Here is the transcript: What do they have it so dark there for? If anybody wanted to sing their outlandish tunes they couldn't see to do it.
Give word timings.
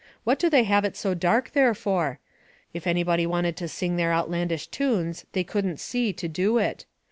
What 0.23 0.39
do 0.39 0.49
they 0.49 0.63
have 0.63 0.83
it 0.83 0.97
so 0.97 1.13
dark 1.13 1.51
there 1.51 1.75
for? 1.75 2.17
If 2.73 2.87
anybody 2.87 3.27
wanted 3.27 3.55
to 3.57 3.67
sing 3.67 3.97
their 3.97 4.11
outlandish 4.11 4.65
tunes 4.65 5.27
they 5.33 5.43
couldn't 5.43 5.79
see 5.79 6.11
to 6.11 6.27
do 6.27 6.57
it. 6.57 6.85